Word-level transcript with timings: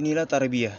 Inilah 0.00 0.24
tarbiyah. 0.24 0.72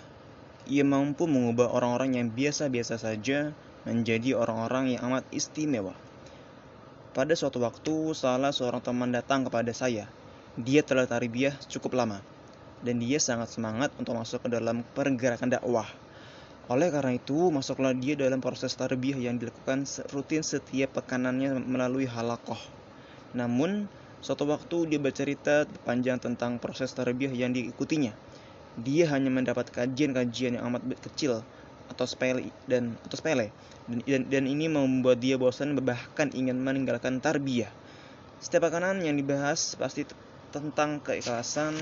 Ia 0.65 0.81
mampu 0.81 1.29
mengubah 1.29 1.69
orang-orang 1.69 2.17
yang 2.17 2.33
biasa-biasa 2.33 2.97
saja 2.97 3.53
menjadi 3.85 4.33
orang-orang 4.33 4.97
yang 4.97 5.13
amat 5.13 5.29
istimewa. 5.29 5.93
Pada 7.13 7.37
suatu 7.37 7.61
waktu, 7.61 8.17
salah 8.17 8.49
seorang 8.49 8.81
teman 8.81 9.13
datang 9.13 9.45
kepada 9.45 9.69
saya. 9.77 10.09
Dia 10.57 10.81
telah 10.81 11.05
tarbiyah 11.05 11.53
cukup 11.69 12.01
lama, 12.01 12.25
dan 12.81 12.97
dia 12.97 13.21
sangat 13.21 13.53
semangat 13.53 13.93
untuk 14.01 14.17
masuk 14.17 14.41
ke 14.41 14.57
dalam 14.57 14.81
pergerakan 14.97 15.53
dakwah. 15.53 15.85
Oleh 16.65 16.89
karena 16.89 17.13
itu, 17.13 17.53
masuklah 17.53 17.93
dia 17.93 18.17
dalam 18.17 18.41
proses 18.41 18.73
tarbiyah 18.73 19.21
yang 19.21 19.37
dilakukan 19.37 19.85
rutin 20.17 20.41
setiap 20.41 20.97
pekanannya 20.97 21.61
melalui 21.61 22.09
halakoh. 22.09 22.57
Namun, 23.37 23.85
suatu 24.25 24.49
waktu 24.49 24.89
dia 24.89 24.97
bercerita 24.97 25.69
panjang 25.85 26.17
tentang 26.17 26.57
proses 26.57 26.89
tarbiyah 26.97 27.37
yang 27.37 27.53
diikutinya 27.53 28.17
dia 28.79 29.09
hanya 29.11 29.27
mendapat 29.27 29.67
kajian-kajian 29.67 30.55
yang 30.55 30.63
amat 30.71 30.83
kecil 31.03 31.43
atau 31.91 32.05
sepele 32.07 32.55
dan 32.71 32.95
atau 33.03 33.19
sepele 33.19 33.51
dan, 33.91 33.99
dan, 34.07 34.21
dan 34.31 34.43
ini 34.47 34.71
membuat 34.71 35.19
dia 35.19 35.35
bosan 35.35 35.75
bahkan 35.83 36.31
ingin 36.31 36.55
meninggalkan 36.55 37.19
tarbiyah. 37.19 37.67
Setiap 38.39 38.71
makanan 38.71 39.03
yang 39.03 39.19
dibahas 39.19 39.75
pasti 39.75 40.07
tentang 40.49 41.03
keikhlasan, 41.03 41.75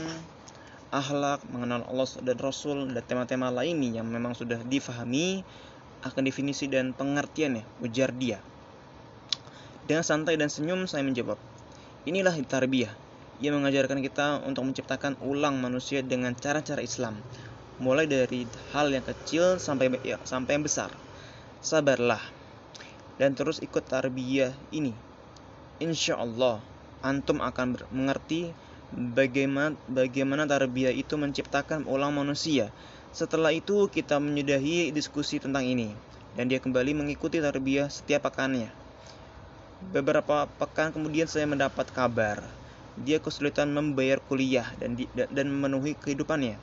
akhlak, 0.90 1.46
mengenal 1.54 1.86
Allah 1.88 2.10
dan 2.26 2.38
Rasul 2.42 2.90
dan 2.92 3.04
tema-tema 3.06 3.54
lainnya 3.54 4.02
yang 4.02 4.08
memang 4.10 4.34
sudah 4.34 4.60
difahami 4.66 5.46
akan 6.04 6.24
definisi 6.26 6.66
dan 6.68 6.92
pengertiannya, 6.92 7.64
ujar 7.86 8.12
dia. 8.12 8.42
Dengan 9.86 10.06
santai 10.06 10.38
dan 10.38 10.52
senyum 10.52 10.86
saya 10.86 11.02
menjawab, 11.02 11.40
inilah 12.06 12.36
tarbiyah 12.46 13.09
ia 13.40 13.56
mengajarkan 13.56 14.04
kita 14.04 14.44
untuk 14.44 14.68
menciptakan 14.68 15.16
ulang 15.24 15.64
manusia 15.64 16.04
dengan 16.04 16.36
cara-cara 16.36 16.84
Islam, 16.84 17.16
mulai 17.80 18.04
dari 18.04 18.44
hal 18.76 18.92
yang 18.92 19.08
kecil 19.08 19.56
sampai 19.56 19.96
ya, 20.04 20.20
sampai 20.28 20.60
yang 20.60 20.68
besar. 20.68 20.92
Sabarlah 21.64 22.20
dan 23.16 23.36
terus 23.36 23.64
ikut 23.64 23.88
tarbiyah 23.88 24.52
ini. 24.76 24.92
Insya 25.80 26.20
Allah, 26.20 26.60
antum 27.00 27.40
akan 27.40 27.80
mengerti 27.96 28.52
bagaimana 28.92 29.80
bagaimana 29.88 30.44
tarbiyah 30.44 30.92
itu 30.92 31.16
menciptakan 31.16 31.88
ulang 31.88 32.12
manusia. 32.12 32.76
Setelah 33.16 33.56
itu 33.56 33.88
kita 33.88 34.20
menyudahi 34.20 34.92
diskusi 34.92 35.40
tentang 35.40 35.64
ini 35.64 35.96
dan 36.36 36.52
dia 36.52 36.60
kembali 36.60 36.92
mengikuti 36.92 37.40
tarbiyah 37.40 37.88
setiap 37.88 38.28
pekannya. 38.28 38.68
Beberapa 39.96 40.44
pekan 40.60 40.92
kemudian 40.92 41.24
saya 41.32 41.48
mendapat 41.48 41.88
kabar 41.96 42.59
dia 43.04 43.24
kesulitan 43.24 43.72
membayar 43.72 44.20
kuliah 44.20 44.68
dan 44.80 45.00
di, 45.00 45.08
dan 45.16 45.48
memenuhi 45.48 45.96
kehidupannya. 45.96 46.60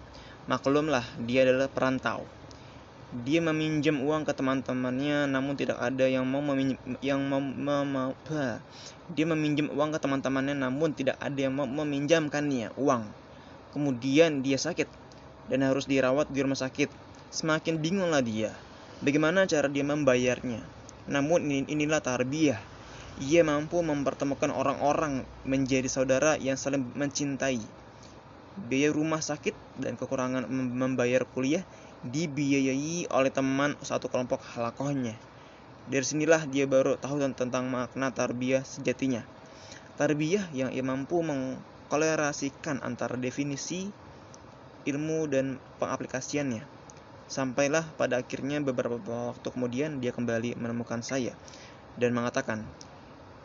Maklumlah, 0.46 1.04
dia 1.24 1.48
adalah 1.48 1.66
perantau. 1.66 2.22
Dia 3.24 3.40
meminjam 3.40 4.02
uang 4.02 4.26
ke 4.26 4.34
teman-temannya, 4.34 5.30
namun 5.30 5.56
tidak 5.56 5.78
ada 5.80 6.04
yang 6.04 6.26
mau 6.26 6.42
meminjam, 6.42 6.78
yang 7.00 7.22
mau, 7.24 7.40
mau, 7.40 8.12
dia 9.14 9.26
meminjam 9.26 9.70
uang 9.72 9.90
ke 9.94 9.98
teman-temannya, 10.02 10.54
namun 10.58 10.92
tidak 10.92 11.16
ada 11.22 11.38
yang 11.38 11.54
mau 11.54 11.64
meminjamkannya 11.64 12.76
uang. 12.76 13.06
Kemudian 13.72 14.42
dia 14.42 14.58
sakit 14.58 14.90
dan 15.48 15.64
harus 15.64 15.86
dirawat 15.86 16.28
di 16.28 16.42
rumah 16.42 16.58
sakit. 16.58 16.90
Semakin 17.30 17.78
bingunglah 17.80 18.22
dia. 18.22 18.52
Bagaimana 19.00 19.44
cara 19.44 19.68
dia 19.68 19.84
membayarnya? 19.84 20.62
Namun 21.06 21.46
inilah 21.46 22.02
tarbiyah 22.02 22.75
ia 23.16 23.40
mampu 23.40 23.80
mempertemukan 23.80 24.52
orang-orang 24.52 25.24
menjadi 25.48 25.88
saudara 25.88 26.36
yang 26.36 26.60
saling 26.60 26.84
mencintai. 26.92 27.64
Biaya 28.56 28.92
rumah 28.92 29.24
sakit 29.24 29.56
dan 29.80 29.96
kekurangan 29.96 30.48
membayar 30.52 31.24
kuliah 31.24 31.64
dibiayai 32.04 33.08
oleh 33.08 33.32
teman 33.32 33.72
satu 33.80 34.12
kelompok 34.12 34.44
halakohnya. 34.56 35.16
Dari 35.88 36.04
sinilah 36.04 36.44
dia 36.44 36.68
baru 36.68 37.00
tahu 37.00 37.24
tentang 37.32 37.72
makna 37.72 38.12
tarbiyah 38.12 38.66
sejatinya. 38.68 39.24
Tarbiyah 39.96 40.52
yang 40.52 40.68
ia 40.76 40.84
mampu 40.84 41.24
mengkolerasikan 41.24 42.84
antara 42.84 43.16
definisi 43.16 43.88
ilmu 44.84 45.24
dan 45.24 45.56
pengaplikasiannya. 45.80 46.62
Sampailah 47.26 47.82
pada 47.96 48.20
akhirnya 48.20 48.60
beberapa 48.60 49.32
waktu 49.32 49.48
kemudian 49.50 49.98
dia 50.04 50.12
kembali 50.12 50.54
menemukan 50.60 51.00
saya 51.00 51.34
dan 51.98 52.12
mengatakan, 52.12 52.62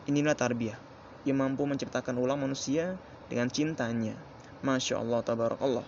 Inilah 0.02 0.34
tarbiyah 0.34 0.74
yang 1.22 1.38
mampu 1.38 1.62
menciptakan 1.62 2.18
ulang 2.18 2.42
manusia 2.42 2.98
dengan 3.30 3.46
cintanya. 3.46 4.18
Masya 4.66 4.98
Allah, 4.98 5.22
tabarakallah. 5.22 5.86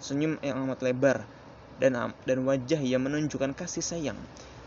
Senyum 0.00 0.40
yang 0.40 0.64
amat 0.64 0.80
lebar 0.80 1.28
dan 1.76 2.16
dan 2.24 2.38
wajah 2.48 2.80
yang 2.80 3.04
menunjukkan 3.04 3.52
kasih 3.52 3.84
sayang. 3.84 4.16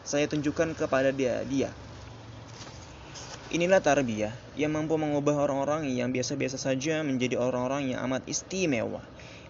Saya 0.06 0.30
tunjukkan 0.30 0.78
kepada 0.78 1.10
dia 1.10 1.42
dia. 1.46 1.74
Inilah 3.54 3.82
tarbiyah 3.82 4.34
yang 4.58 4.74
mampu 4.74 4.98
mengubah 4.98 5.42
orang-orang 5.42 5.90
yang 5.90 6.10
biasa-biasa 6.10 6.58
saja 6.58 7.02
menjadi 7.06 7.38
orang-orang 7.38 7.94
yang 7.94 8.02
amat 8.10 8.26
istimewa. 8.30 9.02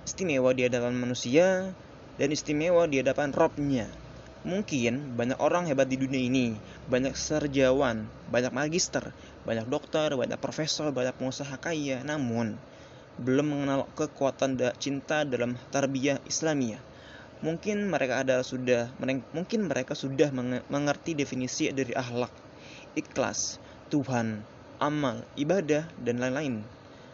Istimewa 0.03 0.51
di 0.51 0.67
hadapan 0.67 0.95
manusia 0.95 1.71
dan 2.19 2.29
istimewa 2.31 2.83
di 2.87 2.99
hadapan 2.99 3.31
Robnya. 3.31 3.87
Mungkin 4.43 5.15
banyak 5.15 5.39
orang 5.39 5.71
hebat 5.71 5.87
di 5.87 5.95
dunia 5.95 6.19
ini, 6.19 6.51
banyak 6.91 7.15
serjawan, 7.15 8.03
banyak 8.27 8.51
magister, 8.51 9.15
banyak 9.43 9.67
dokter, 9.67 10.15
banyak 10.15 10.39
profesor, 10.39 10.89
banyak 10.95 11.15
pengusaha 11.19 11.55
kaya, 11.59 11.99
namun 12.07 12.55
belum 13.21 13.45
mengenal 13.45 13.85
kekuatan 13.93 14.57
cinta 14.81 15.21
dalam 15.27 15.59
tarbiyah 15.69 16.17
Islamiyah. 16.25 16.81
Mungkin 17.43 17.91
mereka 17.91 18.23
adalah 18.23 18.41
sudah 18.41 18.87
mungkin 19.35 19.67
mereka 19.67 19.93
sudah 19.93 20.31
mengerti 20.71 21.11
definisi 21.11 21.67
dari 21.75 21.91
akhlak, 21.91 22.31
ikhlas, 22.95 23.59
Tuhan, 23.91 24.39
amal, 24.79 25.19
ibadah 25.35 25.83
dan 26.01 26.23
lain-lain. 26.23 26.63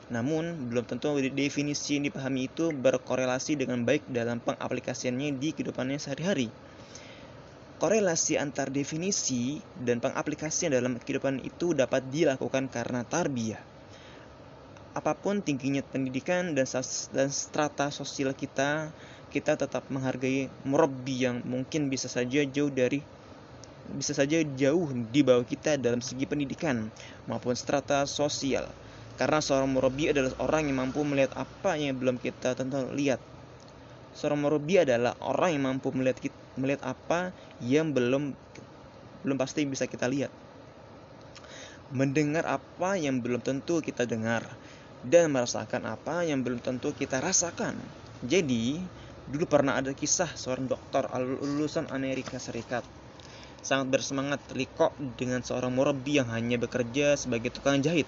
Namun, 0.09 0.73
belum 0.73 0.89
tentu 0.89 1.17
definisi 1.21 1.97
yang 1.97 2.09
dipahami 2.09 2.49
itu 2.49 2.73
berkorelasi 2.73 3.61
dengan 3.61 3.85
baik 3.85 4.09
dalam 4.09 4.41
pengaplikasiannya 4.41 5.37
di 5.37 5.53
kehidupannya 5.53 6.01
sehari-hari 6.01 6.49
korelasi 7.79 8.35
antar 8.35 8.67
definisi 8.67 9.63
dan 9.79 10.03
pengaplikasian 10.03 10.75
dalam 10.75 10.99
kehidupan 10.99 11.39
itu 11.47 11.71
dapat 11.71 12.03
dilakukan 12.11 12.67
karena 12.67 13.07
tarbiyah. 13.07 13.63
Apa 14.91 15.15
pun 15.15 15.39
tingginya 15.39 15.79
pendidikan 15.79 16.51
dan, 16.51 16.67
dan 17.15 17.29
strata 17.31 17.87
sosial 17.87 18.35
kita, 18.35 18.91
kita 19.31 19.55
tetap 19.55 19.87
menghargai 19.87 20.51
murabbi 20.67 21.23
yang 21.23 21.39
mungkin 21.47 21.87
bisa 21.87 22.11
saja 22.11 22.43
jauh 22.43 22.67
dari 22.67 22.99
bisa 23.89 24.13
saja 24.13 24.37
jauh 24.43 24.91
di 25.09 25.25
bawah 25.25 25.47
kita 25.47 25.79
dalam 25.79 26.03
segi 26.03 26.27
pendidikan 26.27 26.91
maupun 27.31 27.55
strata 27.55 28.03
sosial. 28.03 28.67
Karena 29.15 29.39
seorang 29.39 29.71
murabbi 29.71 30.11
adalah 30.11 30.35
orang 30.43 30.67
yang 30.67 30.77
mampu 30.83 31.01
melihat 31.07 31.31
apa 31.39 31.79
yang 31.79 31.95
belum 31.95 32.19
kita 32.19 32.59
tentu 32.59 32.91
lihat. 32.91 33.23
Seorang 34.15 34.39
murabbi 34.43 34.83
adalah 34.83 35.15
orang 35.23 35.55
yang 35.55 35.63
mampu 35.73 35.95
melihat 35.95 36.19
kita 36.19 36.38
melihat 36.59 36.83
apa 36.85 37.31
yang 37.63 37.95
belum 37.95 38.35
belum 39.23 39.37
pasti 39.39 39.65
bisa 39.65 39.87
kita 39.87 40.05
lihat. 40.11 40.31
Mendengar 41.89 42.45
apa 42.45 42.99
yang 42.99 43.23
belum 43.23 43.41
tentu 43.41 43.81
kita 43.81 44.05
dengar 44.05 44.45
dan 45.01 45.33
merasakan 45.33 45.89
apa 45.89 46.27
yang 46.27 46.45
belum 46.45 46.61
tentu 46.61 46.93
kita 46.93 47.17
rasakan. 47.17 47.73
Jadi, 48.21 48.77
dulu 49.31 49.47
pernah 49.49 49.79
ada 49.79 49.95
kisah 49.95 50.29
seorang 50.37 50.69
dokter 50.69 51.07
lulusan 51.41 51.89
Amerika 51.89 52.37
Serikat 52.37 52.83
sangat 53.59 53.99
bersemangat 53.99 54.39
liko 54.55 54.91
dengan 55.19 55.43
seorang 55.43 55.75
murabi 55.75 56.19
yang 56.19 56.31
hanya 56.31 56.55
bekerja 56.55 57.19
sebagai 57.19 57.51
tukang 57.51 57.83
jahit. 57.83 58.07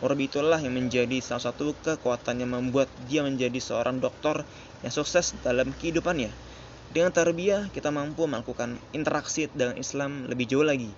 Murabi 0.00 0.28
itulah 0.28 0.60
yang 0.60 0.76
menjadi 0.76 1.24
salah 1.24 1.52
satu 1.52 1.72
kekuatan 1.80 2.44
yang 2.44 2.52
membuat 2.52 2.88
dia 3.08 3.24
menjadi 3.24 3.56
seorang 3.56 3.96
dokter 3.96 4.44
yang 4.84 4.92
sukses 4.92 5.32
dalam 5.40 5.72
kehidupannya. 5.72 6.28
Dengan 6.92 7.10
tarbiyah 7.10 7.68
kita 7.74 7.90
mampu 7.90 8.30
melakukan 8.30 8.78
interaksi 8.94 9.50
dengan 9.50 9.74
Islam 9.74 10.30
lebih 10.30 10.46
jauh 10.46 10.66
lagi. 10.66 10.90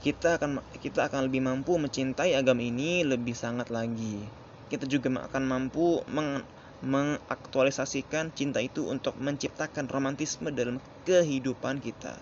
Kita 0.00 0.40
akan 0.40 0.64
kita 0.80 1.10
akan 1.10 1.28
lebih 1.28 1.44
mampu 1.44 1.76
mencintai 1.76 2.32
agama 2.38 2.64
ini 2.64 3.04
lebih 3.04 3.36
sangat 3.36 3.68
lagi. 3.68 4.22
Kita 4.70 4.86
juga 4.86 5.26
akan 5.26 5.42
mampu 5.44 6.00
meng, 6.08 6.46
mengaktualisasikan 6.80 8.32
cinta 8.32 8.64
itu 8.64 8.88
untuk 8.88 9.12
menciptakan 9.20 9.90
romantisme 9.90 10.48
dalam 10.48 10.80
kehidupan 11.04 11.84
kita. 11.84 12.16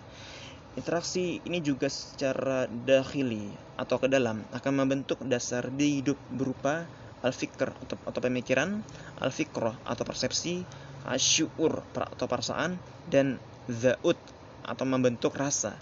Interaksi 0.74 1.42
ini 1.42 1.58
juga 1.62 1.90
secara 1.90 2.66
dakhili 2.66 3.50
atau 3.78 3.98
ke 3.98 4.06
dalam 4.10 4.42
akan 4.54 4.72
membentuk 4.74 5.18
dasar 5.26 5.70
di 5.70 6.02
hidup 6.02 6.18
berupa 6.30 6.86
al-fikr 7.22 7.74
atau, 8.06 8.20
pemikiran, 8.22 8.82
al-fikrah 9.18 9.74
atau 9.82 10.04
persepsi, 10.06 10.62
asyur 11.08 11.82
atau 11.94 12.26
perasaan 12.30 12.78
dan 13.10 13.40
zaut 13.66 14.18
atau 14.64 14.84
membentuk 14.84 15.34
rasa. 15.34 15.74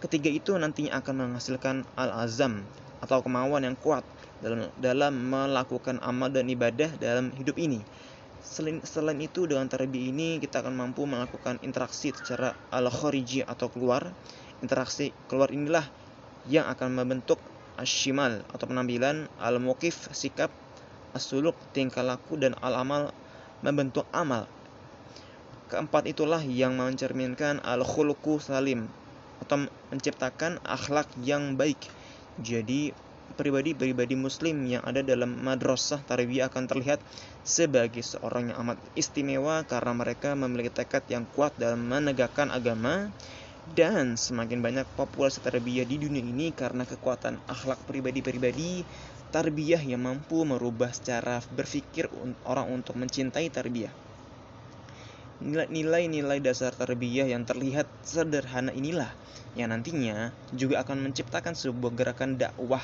Ketiga 0.00 0.32
itu 0.32 0.56
nantinya 0.56 1.00
akan 1.00 1.14
menghasilkan 1.28 1.84
al-azam 1.96 2.64
atau 3.00 3.20
kemauan 3.24 3.64
yang 3.64 3.76
kuat 3.76 4.04
dalam 4.40 4.68
dalam 4.80 5.12
melakukan 5.12 6.00
amal 6.00 6.32
dan 6.32 6.48
ibadah 6.48 6.88
dalam 6.96 7.32
hidup 7.36 7.56
ini. 7.60 7.80
Selain, 8.40 8.80
selain 8.80 9.20
itu 9.20 9.44
dengan 9.44 9.68
tarbiyah 9.68 10.08
ini 10.08 10.28
kita 10.40 10.64
akan 10.64 10.72
mampu 10.72 11.04
melakukan 11.04 11.60
interaksi 11.60 12.08
secara 12.16 12.56
al-khariji 12.72 13.44
atau 13.44 13.68
keluar. 13.68 14.08
Interaksi 14.64 15.12
keluar 15.28 15.52
inilah 15.52 15.84
yang 16.48 16.64
akan 16.68 16.96
membentuk 16.96 17.36
ashimal 17.80 18.44
atau 18.52 18.68
penampilan, 18.68 19.26
al-mukif 19.40 20.12
sikap, 20.12 20.52
as-suluk 21.16 21.56
tingkah 21.72 22.04
laku 22.04 22.36
dan 22.36 22.52
al-amal 22.60 23.10
membentuk 23.64 24.04
amal. 24.12 24.44
Keempat 25.72 26.04
itulah 26.04 26.44
yang 26.44 26.76
mencerminkan 26.76 27.64
al-khuluqu 27.64 28.38
salim 28.38 28.86
atau 29.40 29.64
menciptakan 29.88 30.60
akhlak 30.62 31.08
yang 31.24 31.56
baik. 31.56 31.80
Jadi 32.42 32.92
pribadi-pribadi 33.38 34.18
muslim 34.18 34.66
yang 34.66 34.82
ada 34.82 35.00
dalam 35.00 35.38
madrasah 35.38 36.02
tarbiyah 36.02 36.50
akan 36.50 36.66
terlihat 36.66 36.98
sebagai 37.46 38.02
seorang 38.02 38.50
yang 38.50 38.58
amat 38.66 38.78
istimewa 38.98 39.62
karena 39.64 39.92
mereka 39.94 40.34
memiliki 40.34 40.74
tekad 40.74 41.06
yang 41.06 41.24
kuat 41.32 41.54
dalam 41.56 41.86
menegakkan 41.86 42.50
agama 42.50 43.08
dan 43.74 44.18
semakin 44.18 44.58
banyak 44.58 44.86
populasi 44.98 45.38
tarbiyah 45.40 45.86
di 45.86 45.96
dunia 46.02 46.18
ini 46.18 46.50
karena 46.50 46.82
kekuatan 46.82 47.38
akhlak 47.46 47.78
pribadi-pribadi 47.86 48.82
tarbiyah 49.30 49.78
yang 49.86 50.02
mampu 50.02 50.42
merubah 50.42 50.90
secara 50.90 51.38
berpikir 51.54 52.10
orang 52.42 52.66
untuk 52.74 52.98
mencintai 52.98 53.46
tarbiyah. 53.46 53.94
Nilai-nilai 55.40 56.42
dasar 56.44 56.76
tarbiyah 56.76 57.30
yang 57.30 57.48
terlihat 57.48 57.88
sederhana 58.04 58.74
inilah 58.76 59.08
yang 59.56 59.72
nantinya 59.72 60.34
juga 60.52 60.84
akan 60.84 61.10
menciptakan 61.10 61.56
sebuah 61.56 61.96
gerakan 61.96 62.36
dakwah 62.36 62.82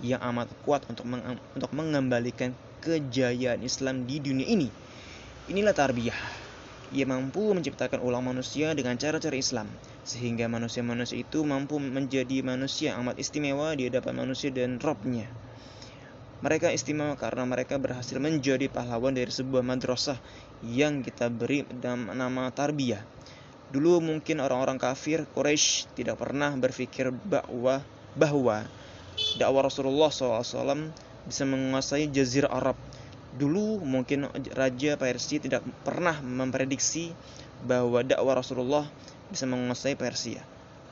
yang 0.00 0.22
amat 0.22 0.48
kuat 0.62 0.86
untuk 0.88 1.04
meng 1.04 1.36
untuk 1.52 1.70
mengembalikan 1.74 2.54
kejayaan 2.80 3.60
Islam 3.60 4.06
di 4.06 4.22
dunia 4.22 4.46
ini. 4.46 4.70
Inilah 5.50 5.74
tarbiyah. 5.74 6.16
Ia 6.88 7.04
mampu 7.04 7.52
menciptakan 7.52 8.00
ulang 8.00 8.24
manusia 8.24 8.72
dengan 8.72 8.96
cara-cara 8.96 9.36
Islam, 9.36 9.68
sehingga 10.06 10.46
manusia-manusia 10.46 11.22
itu 11.22 11.42
mampu 11.42 11.80
menjadi 11.82 12.42
manusia 12.42 12.94
amat 12.98 13.18
istimewa 13.18 13.74
di 13.74 13.86
hadapan 13.86 14.24
manusia 14.26 14.50
dan 14.50 14.78
Robnya. 14.82 15.26
Mereka 16.38 16.70
istimewa 16.70 17.18
karena 17.18 17.42
mereka 17.42 17.82
berhasil 17.82 18.14
menjadi 18.22 18.70
pahlawan 18.70 19.10
dari 19.10 19.30
sebuah 19.30 19.66
madrasah 19.66 20.18
yang 20.62 21.02
kita 21.02 21.26
beri 21.34 21.66
nama 21.82 22.54
tarbiyah. 22.54 23.02
Dulu 23.68 24.00
mungkin 24.00 24.40
orang-orang 24.40 24.80
kafir 24.80 25.26
Quraisy 25.34 25.92
tidak 25.98 26.22
pernah 26.22 26.54
berpikir 26.54 27.10
bahwa 27.10 27.82
bahwa 28.16 28.64
dakwah 29.36 29.66
Rasulullah 29.66 30.08
SAW 30.08 30.94
bisa 31.26 31.42
menguasai 31.44 32.08
jazirah 32.08 32.48
Arab. 32.48 32.78
Dulu 33.36 33.82
mungkin 33.84 34.30
Raja 34.56 34.96
Persia 34.96 35.42
tidak 35.42 35.60
pernah 35.84 36.16
memprediksi 36.24 37.12
bahwa 37.66 38.00
dakwah 38.00 38.40
Rasulullah 38.40 38.88
bisa 39.28 39.44
menguasai 39.44 39.94
Persia. 39.94 40.40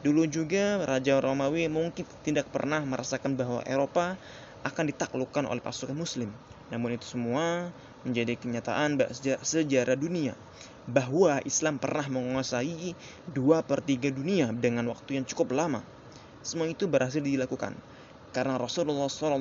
Dulu 0.05 0.29
juga 0.29 0.85
Raja 0.85 1.19
Romawi 1.19 1.67
mungkin 1.67 2.05
tidak 2.23 2.53
pernah 2.53 2.85
merasakan 2.85 3.35
bahwa 3.35 3.65
Eropa 3.65 4.15
akan 4.63 4.85
ditaklukkan 4.93 5.49
oleh 5.49 5.63
pasukan 5.65 5.97
Muslim. 5.97 6.31
Namun 6.69 6.95
itu 6.95 7.07
semua 7.07 7.73
menjadi 8.07 8.39
kenyataan 8.39 9.01
sejarah 9.43 9.99
dunia 9.99 10.39
bahwa 10.87 11.43
Islam 11.43 11.83
pernah 11.83 12.07
menguasai 12.07 12.95
dua 13.27 13.67
per 13.67 13.83
tiga 13.83 14.13
dunia 14.13 14.55
dengan 14.55 14.87
waktu 14.93 15.19
yang 15.19 15.25
cukup 15.27 15.57
lama. 15.57 15.83
Semua 16.47 16.71
itu 16.71 16.87
berhasil 16.87 17.19
dilakukan 17.19 17.75
karena 18.37 18.61
Rasulullah 18.61 19.09
SAW 19.09 19.41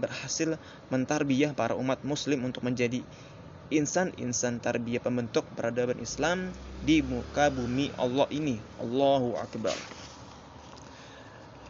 berhasil 0.00 0.56
mentarbiyah 0.88 1.52
para 1.52 1.76
umat 1.76 2.00
muslim 2.08 2.40
untuk 2.48 2.64
menjadi 2.64 3.04
insan-insan 3.68 4.64
tarbiyah 4.64 5.04
pembentuk 5.04 5.44
peradaban 5.52 6.00
Islam 6.00 6.52
di 6.84 7.04
muka 7.04 7.52
bumi 7.52 7.92
Allah 8.00 8.28
ini. 8.32 8.56
Allahu 8.80 9.36
Akbar. 9.36 9.76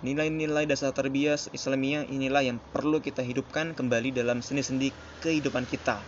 Nilai-nilai 0.07 0.71
dasar 0.71 0.95
tarbiyah 0.95 1.51
Islamiyah 1.51 2.07
inilah 2.07 2.47
yang 2.47 2.59
perlu 2.71 3.03
kita 3.03 3.27
hidupkan 3.27 3.75
kembali 3.75 4.15
dalam 4.15 4.39
seni-seni 4.43 4.95
kehidupan 5.21 5.67
kita 5.67 5.99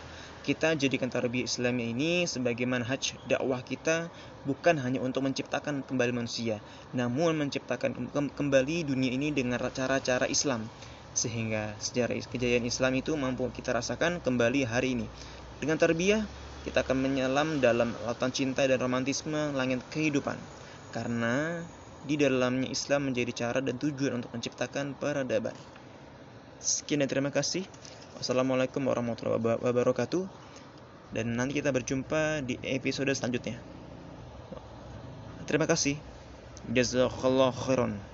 kita 0.40 0.72
jadikan 0.72 1.12
tarbiyah 1.12 1.44
Islamiyah 1.44 1.92
ini 1.92 2.12
sebagai 2.25 2.64
manhaj 2.64 3.12
dakwah 3.28 3.60
kita 3.60 4.08
bukan 4.48 4.81
hanya 4.81 5.04
untuk 5.04 5.20
menciptakan 5.28 5.84
kembali 5.84 6.16
manusia, 6.16 6.64
namun 6.96 7.37
menciptakan 7.37 7.92
kembali 8.32 8.88
dunia 8.88 9.12
ini 9.12 9.37
dengan 9.37 9.60
cara-cara 9.69 10.25
Islam 10.25 10.64
sehingga 11.12 11.75
sejarah 11.76 12.16
kejayaan 12.16 12.64
Islam 12.64 12.96
itu 12.96 13.12
mampu 13.19 13.50
kita 13.52 13.76
rasakan 13.76 14.25
kembali 14.25 14.64
hari 14.64 14.96
ini. 14.96 15.06
Dengan 15.61 15.77
tarbiyah, 15.77 16.25
kita 16.65 16.81
akan 16.81 16.97
menyelam 17.05 17.61
dalam 17.61 17.93
lautan 18.09 18.33
cinta 18.33 18.65
dan 18.65 18.81
romantisme 18.81 19.53
langit 19.53 19.85
kehidupan. 19.93 20.41
Karena 20.91 21.61
di 22.09 22.17
dalamnya 22.17 22.73
Islam 22.73 23.12
menjadi 23.12 23.33
cara 23.47 23.61
dan 23.61 23.77
tujuan 23.77 24.25
untuk 24.25 24.33
menciptakan 24.33 24.97
peradaban. 24.97 25.53
Sekian 26.61 27.05
dan 27.05 27.09
terima 27.12 27.29
kasih. 27.29 27.65
Wassalamualaikum 28.17 28.85
warahmatullahi 28.85 29.61
wabarakatuh. 29.61 30.25
Dan 31.12 31.37
nanti 31.37 31.61
kita 31.61 31.73
berjumpa 31.73 32.41
di 32.45 32.57
episode 32.65 33.12
selanjutnya. 33.12 33.61
Terima 35.45 35.69
kasih. 35.69 36.01
Jazakallah 36.73 37.53
khairan. 37.53 38.10